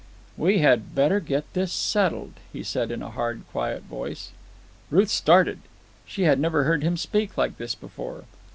"We 0.35 0.57
had 0.57 0.95
better 0.95 1.19
get 1.19 1.43
this 1.53 1.71
settled," 1.71 2.33
he 2.51 2.63
said 2.63 2.89
in 2.89 3.03
a 3.03 3.11
hard, 3.11 3.43
quiet 3.51 3.83
voice. 3.83 4.31
Ruth 4.89 5.09
started. 5.11 5.59
She 6.07 6.23
had 6.23 6.39
never 6.39 6.63
heard 6.63 6.81
him 6.81 6.97
speak 6.97 7.37
like 7.37 7.59
this 7.59 7.75
before. 7.75 8.23